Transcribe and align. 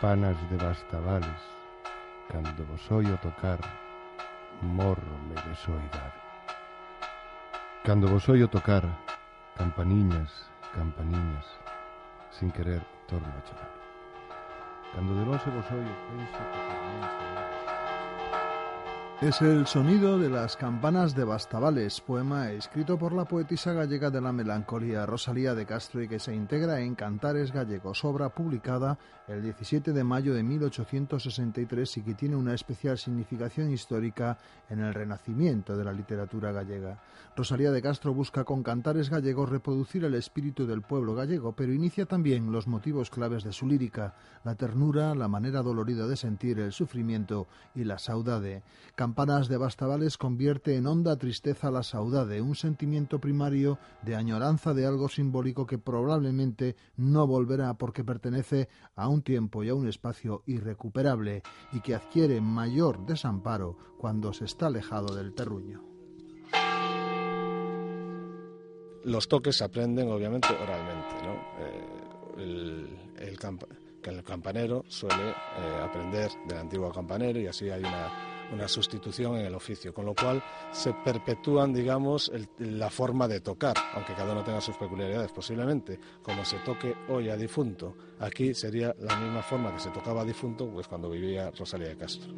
campanas 0.00 0.36
de 0.50 0.56
bastavales 0.56 1.40
cando 2.32 2.64
vos 2.64 2.90
oio 2.90 3.18
tocar, 3.18 3.58
morrome 4.62 5.34
de 5.34 5.54
soidade. 5.54 6.20
Cando 7.84 8.08
vos 8.08 8.26
oio 8.30 8.48
tocar, 8.48 8.82
campaniñas, 9.58 10.48
campaniñas, 10.74 11.44
sin 12.30 12.50
querer 12.50 12.82
torno 13.08 13.28
a 13.28 13.44
chorar. 13.44 13.72
Cando 14.94 15.14
de 15.16 15.26
longe 15.26 15.50
vos 15.50 15.70
oio, 15.70 15.94
penso 16.08 16.38
que... 16.50 16.99
Es 19.20 19.42
el 19.42 19.66
sonido 19.66 20.18
de 20.18 20.30
las 20.30 20.56
campanas 20.56 21.14
de 21.14 21.24
Bastavales, 21.24 22.00
poema 22.00 22.52
escrito 22.52 22.98
por 22.98 23.12
la 23.12 23.26
poetisa 23.26 23.74
gallega 23.74 24.08
de 24.08 24.22
la 24.22 24.32
melancolía 24.32 25.04
Rosalía 25.04 25.54
de 25.54 25.66
Castro 25.66 26.02
y 26.02 26.08
que 26.08 26.18
se 26.18 26.34
integra 26.34 26.80
en 26.80 26.94
Cantares 26.94 27.52
Gallegos, 27.52 28.02
obra 28.06 28.30
publicada 28.30 28.98
el 29.28 29.42
17 29.42 29.92
de 29.92 30.04
mayo 30.04 30.32
de 30.32 30.42
1863 30.42 31.98
y 31.98 32.02
que 32.02 32.14
tiene 32.14 32.34
una 32.34 32.54
especial 32.54 32.96
significación 32.96 33.70
histórica 33.70 34.38
en 34.70 34.80
el 34.80 34.94
renacimiento 34.94 35.76
de 35.76 35.84
la 35.84 35.92
literatura 35.92 36.50
gallega. 36.50 37.02
Rosalía 37.36 37.70
de 37.72 37.82
Castro 37.82 38.14
busca 38.14 38.44
con 38.44 38.62
Cantares 38.62 39.10
Gallegos 39.10 39.50
reproducir 39.50 40.02
el 40.04 40.14
espíritu 40.14 40.66
del 40.66 40.80
pueblo 40.80 41.14
gallego, 41.14 41.52
pero 41.52 41.74
inicia 41.74 42.06
también 42.06 42.50
los 42.50 42.66
motivos 42.66 43.10
claves 43.10 43.44
de 43.44 43.52
su 43.52 43.66
lírica, 43.66 44.14
la 44.44 44.54
ternura, 44.54 45.14
la 45.14 45.28
manera 45.28 45.60
dolorida 45.60 46.06
de 46.06 46.16
sentir 46.16 46.58
el 46.58 46.72
sufrimiento 46.72 47.48
y 47.74 47.84
la 47.84 47.98
saudade. 47.98 48.62
Campanas 49.10 49.48
de 49.48 49.56
Bastavales 49.56 50.16
convierte 50.16 50.76
en 50.76 50.86
honda 50.86 51.16
tristeza 51.16 51.72
la 51.72 51.82
saudade, 51.82 52.40
un 52.40 52.54
sentimiento 52.54 53.18
primario 53.18 53.76
de 54.02 54.14
añoranza 54.14 54.72
de 54.72 54.86
algo 54.86 55.08
simbólico 55.08 55.66
que 55.66 55.78
probablemente 55.78 56.76
no 56.96 57.26
volverá 57.26 57.74
porque 57.74 58.04
pertenece 58.04 58.68
a 58.94 59.08
un 59.08 59.22
tiempo 59.22 59.64
y 59.64 59.68
a 59.68 59.74
un 59.74 59.88
espacio 59.88 60.44
irrecuperable 60.46 61.42
y 61.72 61.80
que 61.80 61.96
adquiere 61.96 62.40
mayor 62.40 63.04
desamparo 63.04 63.76
cuando 63.98 64.32
se 64.32 64.44
está 64.44 64.66
alejado 64.66 65.16
del 65.16 65.34
terruño. 65.34 65.82
Los 69.02 69.26
toques 69.26 69.56
se 69.56 69.64
aprenden 69.64 70.08
obviamente 70.08 70.46
oralmente, 70.54 71.14
¿no? 71.24 71.34
Eh, 72.38 72.86
el, 73.24 74.22
campanero 74.22 74.84
suele 74.86 75.30
eh, 75.30 75.80
aprender 75.82 76.30
del 76.46 76.58
antiguo 76.58 76.92
campanero 76.92 77.40
y 77.40 77.48
así 77.48 77.68
hay 77.68 77.80
una 77.80 78.29
una 78.52 78.68
sustitución 78.68 79.36
en 79.36 79.46
el 79.46 79.54
oficio, 79.54 79.92
con 79.92 80.06
lo 80.06 80.14
cual 80.14 80.42
se 80.72 80.92
perpetúan, 80.92 81.72
digamos, 81.72 82.30
el, 82.34 82.48
la 82.78 82.90
forma 82.90 83.28
de 83.28 83.40
tocar, 83.40 83.76
aunque 83.94 84.14
cada 84.14 84.32
uno 84.32 84.44
tenga 84.44 84.60
sus 84.60 84.76
peculiaridades. 84.76 85.32
Posiblemente, 85.32 85.98
como 86.22 86.44
se 86.44 86.58
toque 86.58 86.94
hoy 87.08 87.28
a 87.28 87.36
difunto, 87.36 87.94
aquí 88.18 88.54
sería 88.54 88.94
la 88.98 89.16
misma 89.16 89.42
forma 89.42 89.72
que 89.72 89.80
se 89.80 89.90
tocaba 89.90 90.22
a 90.22 90.24
difunto, 90.24 90.68
pues 90.70 90.88
cuando 90.88 91.10
vivía 91.10 91.50
Rosalía 91.50 91.88
de 91.88 91.96
Castro. 91.96 92.32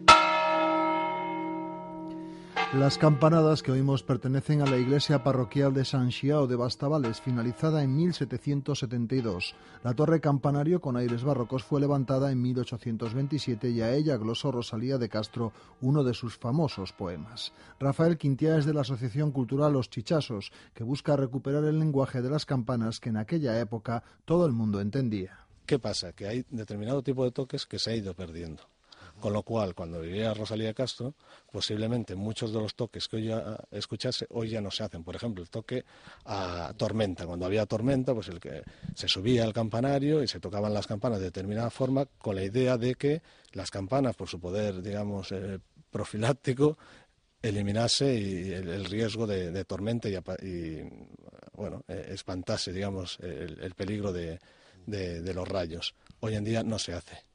Las 2.75 2.97
campanadas 2.97 3.63
que 3.63 3.71
oímos 3.71 4.03
pertenecen 4.03 4.63
a 4.63 4.65
la 4.65 4.79
iglesia 4.79 5.23
parroquial 5.23 5.75
de 5.75 5.85
San 5.85 6.11
Xiao 6.11 6.47
de 6.47 6.57
Bastavales, 6.57 7.21
finalizada 7.21 7.83
en 7.83 7.95
1772. 7.95 9.55
La 9.85 9.93
torre 9.93 10.23
campanario 10.23 10.81
con 10.81 10.97
aires 10.97 11.23
barrocos 11.23 11.65
fue 11.65 11.81
levantada 11.81 12.33
en 12.33 12.41
1827 12.41 13.69
y 13.69 13.83
a 13.83 13.93
ella 13.93 14.17
glosó 14.17 14.53
Rosalía 14.53 14.97
de 14.97 15.11
Castro 15.11 15.53
uno 15.83 16.03
de 16.03 16.15
sus 16.15 16.39
famosos 16.39 16.95
poemas. 16.95 17.53
Rafael 17.79 18.17
Quintia 18.17 18.57
es 18.57 18.65
de 18.65 18.73
la 18.73 18.81
Asociación 18.81 19.33
Cultural 19.33 19.75
Los 19.75 19.91
Chichasos, 19.91 20.51
que 20.73 20.83
busca 20.83 21.15
recuperar 21.15 21.65
el 21.65 21.79
lenguaje 21.79 22.23
de 22.23 22.31
las 22.31 22.47
campanas 22.47 23.01
que 23.01 23.11
en 23.11 23.19
aquella 23.19 23.61
época 23.61 24.03
todo 24.25 24.47
el 24.47 24.53
mundo 24.53 24.81
entendía. 24.81 25.45
¿Qué 25.67 25.79
pasa? 25.79 26.15
Que 26.15 26.27
hay 26.27 26.47
determinado 26.49 27.03
tipo 27.03 27.23
de 27.25 27.33
toques 27.33 27.67
que 27.67 27.79
se 27.79 27.91
ha 27.91 27.97
ido 27.97 28.15
perdiendo. 28.15 28.63
Con 29.23 29.35
lo 29.35 29.45
cual, 29.45 29.73
cuando 29.73 30.01
vivía 30.01 30.35
Rosalía 30.35 30.75
Castro, 30.75 31.15
posiblemente 31.53 32.17
muchos 32.17 32.53
de 32.53 32.59
los 32.59 32.75
toques 32.75 33.07
que 33.07 33.19
hoy 33.19 33.27
ya 33.27 33.57
escuchase, 33.71 34.27
hoy 34.31 34.49
ya 34.49 34.61
no 34.61 34.73
se 34.73 34.83
hacen. 34.83 35.05
Por 35.05 35.15
ejemplo, 35.15 35.45
el 35.45 35.49
toque 35.49 35.85
a 36.25 36.75
tormenta. 36.77 37.25
Cuando 37.25 37.47
había 37.47 37.65
tormenta, 37.67 38.15
pues 38.15 38.27
el 38.27 38.41
que 38.41 38.65
se 38.97 39.07
subía 39.07 39.45
al 39.45 39.53
campanario 39.53 40.25
y 40.25 40.27
se 40.27 40.41
tocaban 40.41 40.75
las 40.75 40.89
campanas 40.89 41.21
de 41.21 41.27
determinada 41.27 41.71
forma 41.71 42.05
con 42.19 42.35
la 42.35 42.43
idea 42.43 42.77
de 42.77 42.97
que 42.97 43.23
las 43.53 43.71
campanas, 43.71 44.17
por 44.17 44.27
su 44.27 44.41
poder, 44.41 44.83
digamos, 44.83 45.31
eh, 45.31 45.61
profiláctico, 45.89 46.77
eliminase 47.41 48.17
y 48.17 48.51
el, 48.51 48.85
riesgo 48.87 49.29
de, 49.29 49.65
tormenta 49.65 50.09
y, 50.09 50.17
y 50.45 50.83
bueno, 51.53 51.85
eh, 51.87 52.09
espantase, 52.09 52.73
digamos, 52.73 53.21
el, 53.21 53.61
el 53.61 53.75
peligro 53.77 54.13
de 54.13 54.41
los 55.33 55.47
rayos. 55.47 55.95
Hoy 56.19 56.35
en 56.35 56.43
día 56.43 56.65
no 56.65 56.81
se 56.81 56.95
hace. 56.95 57.32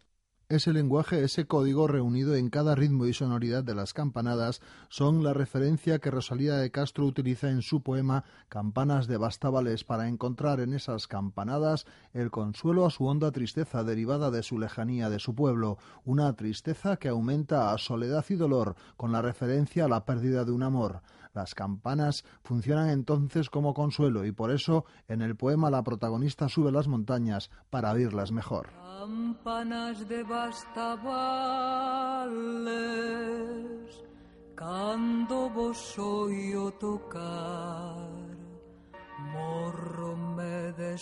Ese 0.49 0.71
lenguaje, 0.71 1.25
ese 1.25 1.45
código 1.45 1.89
reunido 1.89 2.33
en 2.33 2.49
cada 2.49 2.73
ritmo 2.73 3.05
y 3.05 3.11
sonoridad 3.11 3.65
de 3.65 3.75
las 3.75 3.93
campanadas 3.93 4.61
son 4.87 5.21
la 5.21 5.33
referencia 5.33 5.99
que 5.99 6.09
Rosalía 6.09 6.55
de 6.55 6.71
Castro 6.71 7.05
utiliza 7.05 7.49
en 7.49 7.61
su 7.61 7.81
poema 7.81 8.23
Campanas 8.47 9.07
de 9.07 9.17
Bastavales 9.17 9.83
para 9.83 10.07
encontrar 10.07 10.61
en 10.61 10.71
esas 10.71 11.07
campanadas 11.07 11.85
el 12.13 12.31
consuelo 12.31 12.85
a 12.85 12.91
su 12.91 13.07
honda 13.07 13.33
tristeza 13.33 13.83
derivada 13.83 14.31
de 14.31 14.41
su 14.41 14.57
lejanía 14.57 15.09
de 15.09 15.19
su 15.19 15.35
pueblo, 15.35 15.79
una 16.05 16.31
tristeza 16.31 16.95
que 16.95 17.09
aumenta 17.09 17.73
a 17.73 17.77
soledad 17.77 18.23
y 18.29 18.35
dolor 18.35 18.77
con 18.95 19.11
la 19.11 19.21
referencia 19.21 19.83
a 19.83 19.89
la 19.89 20.05
pérdida 20.05 20.45
de 20.45 20.53
un 20.53 20.63
amor. 20.63 21.01
Las 21.37 21.53
campanas 21.53 22.25
funcionan 22.41 22.89
entonces 22.89 23.51
como 23.51 23.75
consuelo 23.75 24.25
y 24.25 24.31
por 24.31 24.49
eso 24.49 24.85
en 25.07 25.21
el 25.21 25.35
poema 25.35 25.69
la 25.69 25.83
protagonista 25.83 26.49
sube 26.49 26.71
las 26.71 26.87
montañas 26.87 27.51
para 27.69 27.91
oírlas 27.91 28.31
mejor. 28.31 28.69
Campanas 28.71 30.09
de 30.09 30.23
vos 35.53 35.99
oio 35.99 36.71
tocar, 36.71 38.09
morrome 39.31 40.73
de 40.73 40.97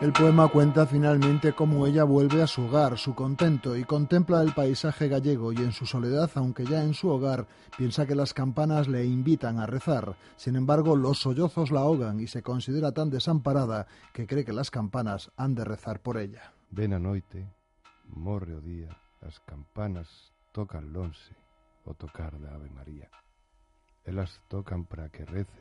El 0.00 0.14
poema 0.14 0.48
cuenta 0.48 0.86
finalmente 0.86 1.52
cómo 1.52 1.86
ella 1.86 2.04
vuelve 2.04 2.40
a 2.40 2.46
su 2.46 2.62
hogar, 2.62 2.96
su 2.96 3.14
contento, 3.14 3.76
y 3.76 3.84
contempla 3.84 4.40
el 4.40 4.54
paisaje 4.54 5.08
gallego 5.08 5.52
y 5.52 5.56
en 5.58 5.72
su 5.72 5.84
soledad, 5.84 6.30
aunque 6.36 6.64
ya 6.64 6.82
en 6.82 6.94
su 6.94 7.10
hogar, 7.10 7.46
piensa 7.76 8.06
que 8.06 8.14
las 8.14 8.32
campanas 8.32 8.88
le 8.88 9.04
invitan 9.04 9.58
a 9.58 9.66
rezar. 9.66 10.16
Sin 10.36 10.56
embargo, 10.56 10.96
los 10.96 11.18
sollozos 11.18 11.70
la 11.70 11.80
ahogan 11.80 12.18
y 12.18 12.28
se 12.28 12.42
considera 12.42 12.92
tan 12.92 13.10
desamparada 13.10 13.86
que 14.14 14.26
cree 14.26 14.42
que 14.42 14.54
las 14.54 14.70
campanas 14.70 15.30
han 15.36 15.54
de 15.54 15.66
rezar 15.66 16.00
por 16.00 16.16
ella. 16.16 16.54
Ven 16.70 16.94
a 16.94 16.98
noite, 16.98 17.46
morre 18.08 18.54
o 18.54 18.62
día, 18.62 18.88
as 19.20 19.38
campanas 19.40 20.32
tocan 20.52 20.94
lonse 20.94 21.36
o 21.84 21.92
tocar 21.92 22.40
da 22.40 22.54
Ave 22.54 22.70
María. 22.70 23.10
Elas 24.08 24.40
tocan 24.48 24.86
para 24.86 25.10
que 25.12 25.26
rece, 25.28 25.60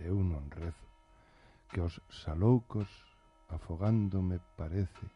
e 0.00 0.08
non 0.08 0.48
rezo, 0.48 0.88
que 1.68 1.84
os 1.84 2.00
saloucos 2.08 2.88
afogándome 3.48 4.40
parece 4.56 5.06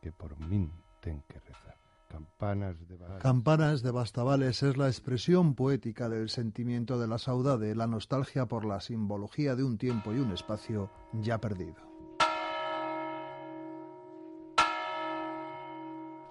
que 0.00 0.12
por 0.12 0.38
min 0.38 0.70
ten 1.00 1.22
que 1.28 1.38
rezar. 1.40 1.76
Campanas 2.08 2.76
de 2.88 2.96
Bastavales. 2.96 3.22
Campanas 3.22 3.82
de 3.82 3.90
Bastavales 3.90 4.62
es 4.62 4.76
la 4.76 4.86
expresión 4.88 5.54
poética 5.54 6.10
del 6.10 6.28
sentimiento 6.28 6.98
de 6.98 7.08
la 7.08 7.16
saudade, 7.16 7.74
la 7.74 7.86
nostalgia 7.86 8.46
por 8.46 8.66
la 8.66 8.80
simbología 8.80 9.56
de 9.56 9.64
un 9.64 9.78
tiempo 9.78 10.12
y 10.12 10.18
un 10.18 10.32
espacio 10.32 10.90
ya 11.14 11.40
perdido. 11.40 11.76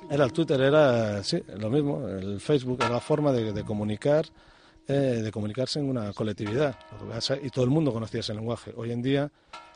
Era 0.10 0.26
el 0.26 0.34
Twitter, 0.34 0.62
era 0.62 1.24
sí, 1.24 1.42
lo 1.58 1.70
mismo, 1.70 2.08
el 2.08 2.40
Facebook 2.40 2.78
era 2.82 2.90
la 2.90 3.00
forma 3.00 3.32
de, 3.32 3.54
de 3.54 3.64
comunicar, 3.64 4.26
eh, 4.88 4.94
de 4.94 5.32
comunicarse 5.32 5.80
en 5.80 5.90
una 5.90 6.12
colectividad. 6.14 6.76
Y 7.42 7.50
todo 7.50 7.66
el 7.66 7.72
mundo 7.72 7.94
conocía 7.94 8.20
ese 8.20 8.34
lenguaje. 8.34 8.74
Hoy 8.76 8.92
en 8.92 9.02
día 9.02 9.32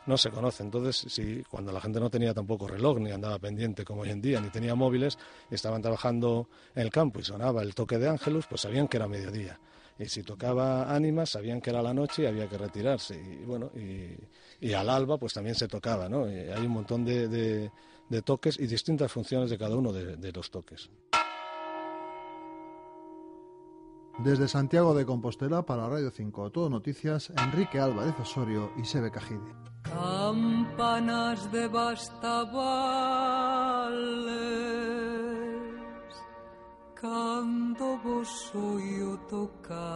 no 0.06 0.16
se 0.16 0.30
conoce. 0.30 0.62
Entonces, 0.62 1.12
si 1.12 1.42
cuando 1.44 1.72
la 1.72 1.80
gente 1.80 2.00
no 2.00 2.10
tenía 2.10 2.32
tampoco 2.32 2.66
reloj, 2.66 2.98
ni 2.98 3.10
andaba 3.10 3.38
pendiente 3.38 3.84
como 3.84 4.02
hoy 4.02 4.10
en 4.10 4.20
día, 4.20 4.40
ni 4.40 4.48
tenía 4.50 4.74
móviles, 4.74 5.18
y 5.50 5.54
estaban 5.54 5.82
trabajando 5.82 6.48
en 6.74 6.82
el 6.82 6.90
campo 6.90 7.20
y 7.20 7.24
sonaba 7.24 7.62
el 7.62 7.74
toque 7.74 7.98
de 7.98 8.08
ángelus, 8.08 8.46
pues 8.46 8.60
sabían 8.60 8.88
que 8.88 8.96
era 8.96 9.08
mediodía. 9.08 9.58
Y 9.98 10.06
si 10.06 10.22
tocaba 10.22 10.94
ánimas, 10.94 11.30
sabían 11.30 11.60
que 11.60 11.70
era 11.70 11.82
la 11.82 11.94
noche 11.94 12.22
y 12.22 12.26
había 12.26 12.48
que 12.48 12.58
retirarse. 12.58 13.16
Y 13.16 13.44
bueno, 13.44 13.70
y, 14.60 14.72
al 14.72 14.90
alba, 14.90 15.16
pues 15.18 15.32
también 15.32 15.54
se 15.54 15.68
tocaba, 15.68 16.08
¿no? 16.08 16.24
Hay 16.24 16.66
un 16.66 16.72
montón 16.72 17.04
de, 17.04 17.70
toques 18.24 18.60
y 18.60 18.66
distintas 18.66 19.10
funciones 19.10 19.50
de 19.50 19.56
cada 19.56 19.76
uno 19.76 19.92
de 19.92 20.32
los 20.32 20.50
toques. 20.50 20.90
Desde 24.18 24.48
Santiago 24.48 24.94
de 24.94 25.04
Compostela 25.04 25.62
para 25.66 25.88
Radio 25.88 26.10
5, 26.10 26.50
Todo 26.50 26.70
Noticias, 26.70 27.30
Enrique 27.36 27.78
Álvarez 27.78 28.14
Osorio 28.18 28.72
y 28.76 28.84
Sebe 28.84 29.10
Cajide. 29.10 29.54
Campanas 29.82 31.52
de 31.52 31.68
Bastavales 31.68 32.96
cando 36.94 37.98
vos 37.98 38.52
oio 38.54 39.18
tocar 39.28 39.95